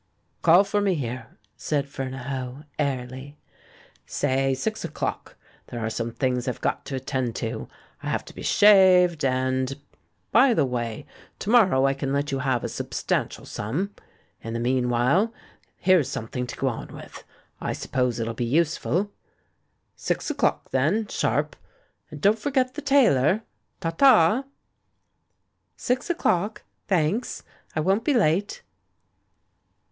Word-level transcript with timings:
"Call 0.41 0.63
for 0.63 0.81
me 0.81 0.95
here," 0.95 1.37
said 1.55 1.85
Fernahoe, 1.87 2.63
airly; 2.79 3.37
"say 4.07 4.55
six 4.55 4.83
o'clock. 4.83 5.35
There 5.67 5.79
are 5.79 5.91
some 5.91 6.09
things 6.11 6.47
I've 6.47 6.59
got 6.59 6.85
to 6.85 6.95
attend 6.95 7.35
to: 7.35 7.69
I 8.01 8.09
have 8.09 8.25
to 8.25 8.33
be 8.33 8.41
shaved, 8.41 9.23
and— 9.23 9.77
By 10.31 10.55
the 10.55 10.65
way, 10.65 11.05
to 11.37 11.51
morrow 11.51 11.85
I 11.85 11.93
can 11.93 12.11
let 12.13 12.31
you 12.31 12.39
have 12.39 12.63
a 12.63 12.67
substantial 12.67 13.45
sum; 13.45 13.91
in 14.41 14.53
the 14.53 14.59
meanwhile, 14.59 15.31
here's 15.77 16.09
something 16.09 16.47
to 16.47 16.55
go 16.57 16.67
on 16.67 16.87
with— 16.87 17.23
I 17.61 17.71
suppose 17.71 18.19
it'll 18.19 18.33
be 18.33 18.43
useful? 18.43 19.11
Six 19.95 20.31
o'clock, 20.31 20.71
then, 20.71 21.05
sharp. 21.09 21.55
And 22.09 22.19
don't 22.21 22.39
forget 22.39 22.73
the 22.73 22.81
tailor. 22.81 23.43
Ta! 23.81 23.91
ta!" 23.91 24.45
"Six 25.77 26.09
o'clock. 26.09 26.63
Thanks. 26.87 27.43
I 27.75 27.81
won't 27.81 28.03
be 28.03 28.15
late." 28.15 28.63